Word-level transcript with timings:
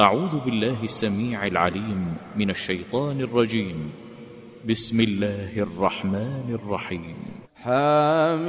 أعوذ 0.00 0.40
بالله 0.40 0.84
السميع 0.84 1.46
العليم 1.46 2.14
من 2.36 2.50
الشيطان 2.50 3.20
الرجيم. 3.20 3.90
بسم 4.68 5.00
الله 5.00 5.62
الرحمن 5.62 6.58
الرحيم. 6.64 7.16
حميم. 7.56 8.48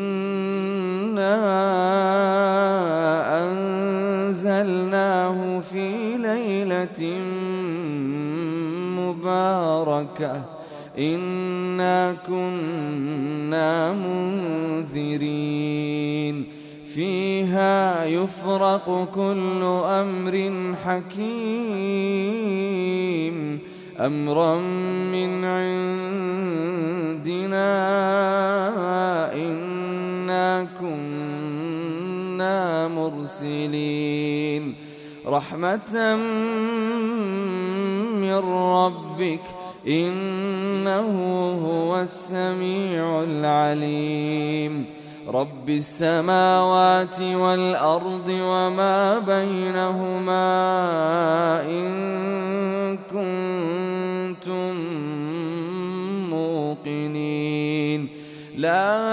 إنا 10.99 12.17
كنا 12.27 13.93
منذرين. 13.93 15.41
فيها 16.95 18.05
يفرق 18.05 19.09
كل 19.15 19.63
أمر 19.85 20.53
حكيم. 20.85 21.31
أمرا 24.01 24.61
من 25.13 25.45
عندنا 25.45 27.71
إنا 29.35 30.67
كنا 30.81 32.89
مرسلين. 32.89 34.75
رحمة 35.27 36.17
من 38.21 38.35
ربك 38.35 39.41
إنه 39.89 41.09
هو 41.67 42.03
السميع 42.03 43.23
العليم. 43.23 44.87
رب 45.29 45.71
السماوات 45.71 47.21
والأرض 47.21 48.29
وما 48.29 49.19
بينهما 49.19 50.43
إن 51.63 52.99
كنتم 53.11 54.75
موقنين. 56.31 58.09
لا 58.57 59.10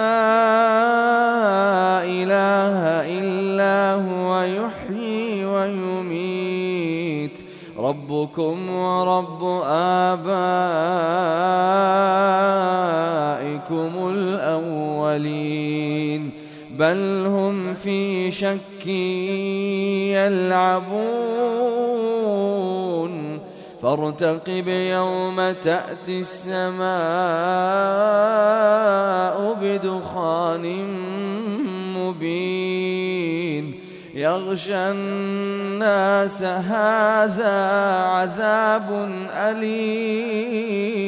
الأولين 15.17 16.31
بل 16.71 17.25
هم 17.25 17.73
في 17.73 18.31
شك 18.31 18.87
يلعبون. 20.13 21.17
فارتقب 23.81 24.67
يوم 24.67 25.35
تأتي 25.63 26.19
السماء 26.19 26.87
بدخان 29.61 30.85
مبين. 31.97 33.79
يغشى 34.15 34.75
الناس 34.75 36.43
هذا 36.43 37.57
عذاب 38.01 39.09
أليم. 39.33 41.07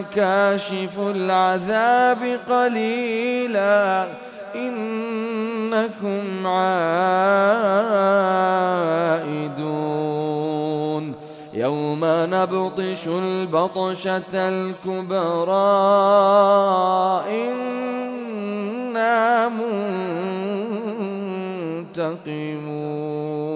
كاشف 0.00 0.98
العذاب 0.98 2.38
قليلا 2.48 4.08
إنكم 4.54 6.46
عائدون 6.46 7.06
يوم 11.54 12.00
نبطش 12.04 13.06
البطشة 13.06 14.34
الكبرى 14.34 15.56
إنا 17.30 19.48
منتقمون 21.88 23.55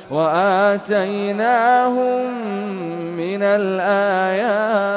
وآتيناهم 0.11 2.01
من 3.17 3.41
الآيات 3.41 4.91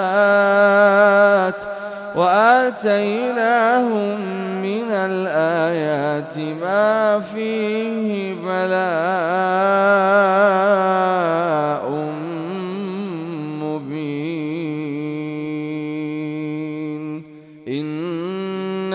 وآتيناهم 2.16 4.20
من 4.62 4.90
الآيات 4.90 6.38
ما 6.62 7.20
فيه 7.20 8.34
بلاء 8.34 8.84
مبين. 13.62 15.24
إن 17.68 18.94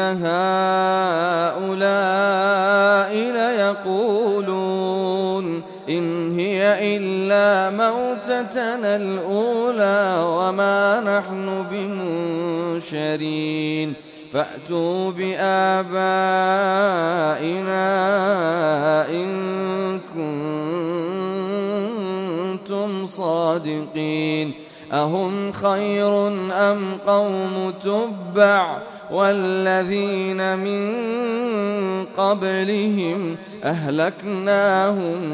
موتتنا 8.39 8.95
الأولى 8.95 10.23
وما 10.23 11.01
نحن 11.19 11.65
بمنشرين. 12.81 13.93
فأتوا 14.33 15.11
بآبائنا 15.11 15.89
إن 19.09 19.29
كنتم 22.59 23.05
صادقين. 23.05 24.53
أهم 24.93 25.51
خير 25.51 26.27
أم 26.51 26.79
قوم 27.07 27.73
تبع 27.83 28.77
والذين 29.11 30.57
من 30.57 30.95
قبلهم 32.17 33.35
أهلكناهم 33.63 35.33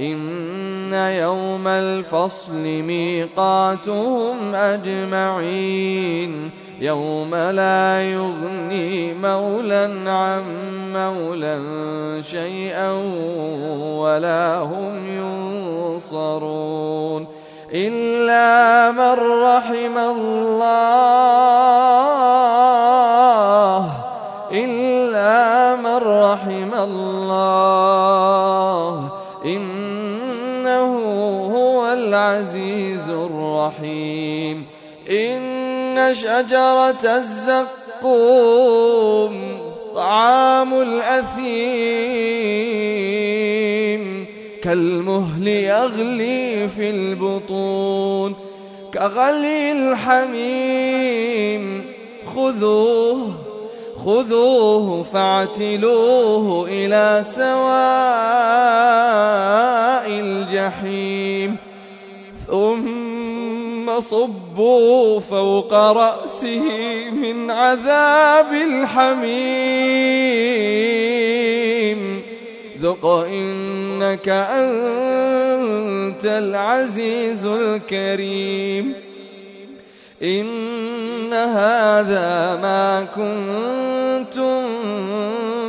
إن 0.00 0.92
يوم 0.92 1.66
الفصل 1.66 2.62
ميقاتهم 2.62 4.54
أجمعين. 4.54 6.50
يوم 6.80 7.34
لا 7.34 8.02
يغني 8.02 9.14
مولا 9.14 10.10
عن 10.10 10.42
مولا 10.92 11.60
شيئا 12.22 12.90
ولا 14.00 14.56
هم 14.56 15.06
ينصرون. 15.96 17.26
إلا 17.74 18.90
من 18.92 19.42
رحم 19.42 19.98
الله 19.98 21.79
الرحيم. 33.80 34.66
إن 35.10 36.14
شجرة 36.14 37.04
الزقوم 38.04 39.58
طعام 39.94 40.80
الأثيم. 40.80 41.60
كالمهل 44.62 45.48
يغلي 45.48 46.68
في 46.68 46.90
البطون. 46.90 48.34
كغلي 48.94 49.72
الحميم. 49.72 51.84
خذوه 52.36 53.32
خذوه 54.04 55.02
فاعتلوه 55.02 56.68
إلى 56.70 57.22
سواء 57.24 57.40
الجحيم. 60.08 61.56
ثم 62.46 63.09
صبوا 64.00 65.20
فوق 65.20 65.74
رأسه 65.74 66.60
من 67.10 67.50
عذاب 67.50 68.52
الحميم. 68.52 69.60
ذق 72.82 73.06
إنك 73.06 74.28
أنت 74.28 76.24
العزيز 76.24 77.46
الكريم. 77.46 78.94
إن 80.22 81.32
هذا 81.32 82.58
ما 82.62 83.06
كنتم 83.16 84.62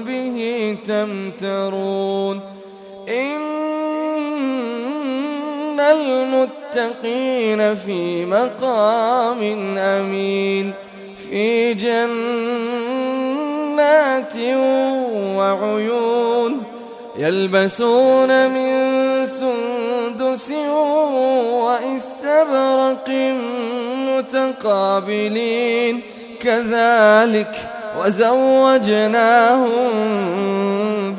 به 0.07 0.77
تمترون. 0.87 2.50
المتقين 6.75 7.75
في 7.75 8.25
مقام 8.25 9.41
أمين 9.77 10.73
في 11.29 11.73
جنات 11.73 12.03
وعيون 15.37 16.63
يلبسون 17.17 18.49
من 18.49 19.27
سندس 19.27 20.51
وإستبرق 21.61 23.09
متقابلين. 24.17 26.01
كذلك 26.43 27.55
وزوجناهم 27.99 29.71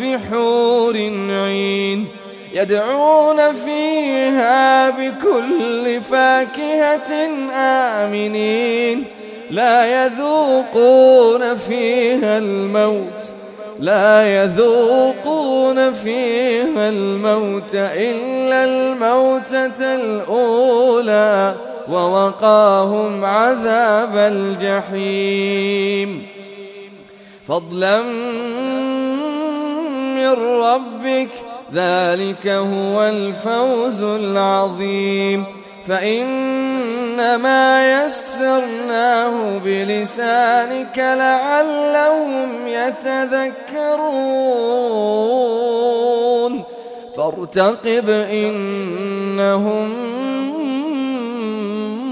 بحور 0.00 0.96
عين 1.30 2.08
يدعون 2.52 3.52
فيها 3.52 4.71
بكل 4.90 6.00
فاكهة 6.00 7.28
آمنين 7.54 9.04
لا 9.50 10.04
يذوقون 10.04 11.56
فيها 11.56 12.38
الموت 12.38 13.32
لا 13.80 14.42
يذوقون 14.42 15.92
فيها 15.92 16.88
الموت 16.88 17.74
إلا 17.74 18.64
الموتة 18.64 19.94
الأولى 19.94 21.54
ووقاهم 21.88 23.24
عذاب 23.24 24.16
الجحيم. 24.96 26.26
فضلا 27.48 28.02
من 30.16 30.32
ربك 30.62 31.28
ذلك 31.74 32.46
هو 32.46 33.02
الفوز 33.02 34.02
العظيم. 34.02 35.44
فإنما 35.88 38.04
يسرناه 38.04 39.58
بلسانك 39.64 40.98
لعلهم 40.98 42.48
يتذكرون. 42.66 43.52
فارتقب 47.16 48.10
إنهم 48.10 49.92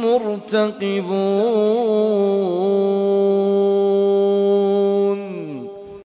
مرتقبون. 0.02 2.99